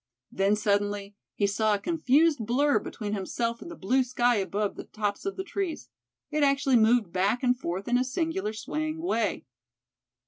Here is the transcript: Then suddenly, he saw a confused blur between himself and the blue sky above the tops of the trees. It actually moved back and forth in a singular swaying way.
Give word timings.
Then 0.31 0.55
suddenly, 0.55 1.15
he 1.35 1.45
saw 1.45 1.75
a 1.75 1.79
confused 1.79 2.43
blur 2.47 2.79
between 2.79 3.13
himself 3.13 3.61
and 3.61 3.69
the 3.69 3.75
blue 3.75 4.03
sky 4.03 4.37
above 4.37 4.75
the 4.75 4.85
tops 4.85 5.27
of 5.27 5.37
the 5.37 5.43
trees. 5.43 5.89
It 6.31 6.41
actually 6.41 6.77
moved 6.77 7.13
back 7.13 7.43
and 7.43 7.55
forth 7.55 7.87
in 7.87 7.99
a 7.99 8.03
singular 8.03 8.53
swaying 8.53 8.99
way. 8.99 9.45